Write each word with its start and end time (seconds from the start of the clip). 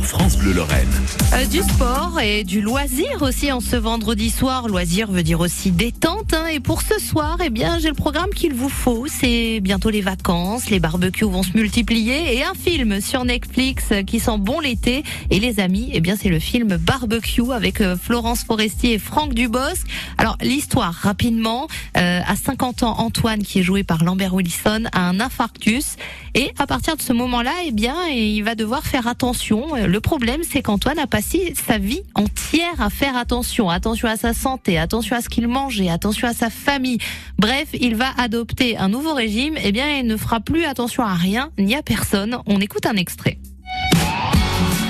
France 0.00 0.36
Bleu 0.38 0.52
Lorraine. 0.52 0.88
Euh, 1.34 1.44
du 1.46 1.58
sport 1.58 2.18
et 2.20 2.44
du 2.44 2.60
loisir 2.60 3.20
aussi 3.20 3.52
en 3.52 3.60
ce 3.60 3.76
vendredi 3.76 4.30
soir. 4.30 4.68
Loisir 4.68 5.10
veut 5.10 5.22
dire 5.22 5.40
aussi 5.40 5.70
détente. 5.70 6.32
hein. 6.34 6.46
Et 6.46 6.60
pour 6.60 6.82
ce 6.82 6.98
soir, 6.98 7.38
eh 7.44 7.50
bien, 7.50 7.78
j'ai 7.78 7.88
le 7.88 7.94
programme 7.94 8.30
qu'il 8.30 8.54
vous 8.54 8.68
faut. 8.68 9.06
C'est 9.08 9.60
bientôt 9.60 9.90
les 9.90 10.00
vacances, 10.00 10.70
les 10.70 10.80
barbecues 10.80 11.24
vont 11.24 11.42
se 11.42 11.56
multiplier 11.56 12.36
et 12.36 12.44
un 12.44 12.54
film 12.54 13.00
sur 13.00 13.24
Netflix 13.24 13.86
qui 14.06 14.20
sent 14.20 14.38
bon 14.38 14.60
l'été. 14.60 15.02
Et 15.30 15.40
les 15.40 15.60
amis, 15.60 15.90
eh 15.92 16.00
bien, 16.00 16.16
c'est 16.20 16.28
le 16.28 16.38
film 16.38 16.76
Barbecue 16.76 17.52
avec 17.52 17.80
euh, 17.80 17.96
Florence 18.00 18.44
Forestier 18.44 18.94
et 18.94 18.98
Franck 18.98 19.34
Dubosc. 19.34 19.86
Alors 20.18 20.38
l'histoire 20.42 20.92
rapidement. 20.94 21.66
Euh, 21.96 22.20
à 22.26 22.36
50 22.36 22.82
ans, 22.84 22.94
Antoine, 22.98 23.42
qui 23.42 23.58
est 23.60 23.62
joué 23.62 23.82
par 23.84 24.04
Lambert 24.04 24.34
Wilson, 24.34 24.84
a 24.92 25.00
un 25.08 25.20
infarctus 25.20 25.96
et 26.34 26.52
à 26.58 26.66
partir 26.66 26.96
de 26.96 27.02
ce 27.02 27.12
moment-là, 27.12 27.52
eh 27.66 27.72
bien, 27.72 27.94
il 28.08 28.42
va 28.42 28.54
devoir 28.54 28.84
faire 28.84 29.06
attention. 29.06 29.76
Le 29.86 30.00
problème, 30.00 30.42
c'est 30.48 30.62
qu'Antoine 30.62 30.98
a 30.98 31.06
passé 31.06 31.54
sa 31.66 31.78
vie 31.78 32.02
entière 32.14 32.80
à 32.80 32.90
faire 32.90 33.16
attention, 33.16 33.68
attention 33.68 34.08
à 34.08 34.16
sa 34.16 34.32
santé, 34.32 34.78
attention 34.78 35.16
à 35.16 35.20
ce 35.20 35.28
qu'il 35.28 35.48
mangeait, 35.48 35.88
attention 35.88 36.28
à 36.28 36.32
sa 36.32 36.50
famille. 36.50 36.98
Bref, 37.38 37.68
il 37.72 37.96
va 37.96 38.06
adopter 38.18 38.76
un 38.76 38.88
nouveau 38.88 39.14
régime. 39.14 39.54
Eh 39.62 39.72
bien, 39.72 39.98
il 39.98 40.06
ne 40.06 40.16
fera 40.16 40.40
plus 40.40 40.64
attention 40.64 41.02
à 41.04 41.14
rien 41.14 41.50
ni 41.58 41.74
à 41.74 41.82
personne. 41.82 42.38
On 42.46 42.60
écoute 42.60 42.86
un 42.86 42.96
extrait. 42.96 43.38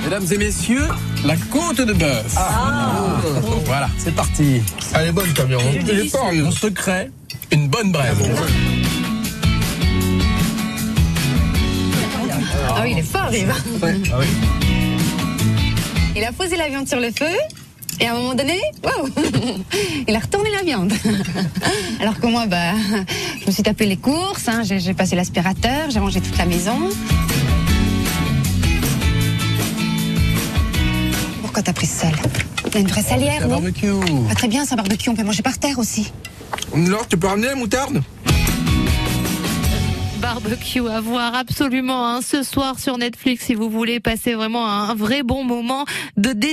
Mesdames 0.05 0.27
et 0.30 0.38
messieurs, 0.38 0.88
la 1.24 1.37
côte 1.37 1.80
de 1.80 1.93
bœuf. 1.93 2.37
Voilà, 3.65 3.88
c'est 3.98 4.15
parti. 4.15 4.60
Elle 4.95 5.09
est 5.09 5.12
bonne, 5.12 5.32
camion. 5.32 5.60
Elle 5.88 6.01
est 6.01 6.12
pas 6.12 6.30
une 7.51 7.68
bonne 7.68 7.93
brève. 7.93 8.16
Ah 12.74 12.80
oui, 12.82 12.93
il 12.93 12.98
est 12.98 13.02
fort, 13.02 13.29
Riva. 13.29 13.54
Ah 13.82 14.16
oui. 14.18 14.27
Il 16.16 16.24
a 16.24 16.32
posé 16.32 16.57
la 16.57 16.68
viande 16.68 16.88
sur 16.88 17.01
le 17.01 17.10
feu. 17.10 17.27
Et 18.01 18.07
à 18.07 18.13
un 18.13 18.16
moment 18.16 18.35
donné, 18.35 18.60
waouh, 18.82 19.09
il 20.09 20.16
a 20.16 20.19
retourné 20.19 20.51
la 20.51 20.63
viande. 20.63 20.93
Alors 22.01 22.19
que 22.19 22.27
moi, 22.27 22.46
bah, 22.46 22.73
je 23.41 23.46
me 23.46 23.51
suis 23.52 23.63
tapé 23.63 23.87
les 23.87 23.96
courses, 23.99 24.49
hein, 24.49 24.63
j'ai 24.65 24.95
passé 24.95 25.15
l'aspirateur, 25.15 25.91
j'ai 25.91 26.01
mangé 26.01 26.21
toute 26.21 26.37
la 26.38 26.46
maison. 26.46 26.79
Pourquoi 31.43 31.63
t'as 31.63 31.73
pris 31.74 31.87
ce 31.87 32.01
sel? 32.01 32.15
Il 32.69 32.74
y 32.74 32.76
a 32.79 32.80
une 32.80 32.87
vraie 32.88 33.02
salière, 33.02 33.41
La 33.41 33.47
non? 33.47 33.60
barbecue. 33.60 33.87
Ah, 34.30 34.35
Très 34.35 34.49
bien, 34.49 34.65
c'est 34.65 34.73
un 34.73 34.76
barbecue, 34.76 35.10
on 35.10 35.15
peut 35.15 35.23
manger 35.23 35.43
par 35.43 35.59
terre 35.59 35.79
aussi. 35.79 36.10
Alors, 36.74 37.07
tu 37.07 37.16
peux 37.19 37.26
ramener 37.26 37.49
la 37.49 37.54
moutarde? 37.57 38.02
Barbecue 40.23 40.88
à 40.88 41.01
voir 41.01 41.34
absolument 41.34 42.06
hein, 42.06 42.20
ce 42.23 42.45
soir 42.45 42.78
sur 42.78 42.96
Netflix 42.96 43.46
si 43.46 43.54
vous 43.56 43.68
voulez 43.68 43.98
passer 43.98 44.34
vraiment 44.34 44.68
un 44.68 44.95
vrai 44.95 45.24
bon 45.24 45.42
moment 45.42 45.84
de 46.16 46.32
détente. 46.32 46.51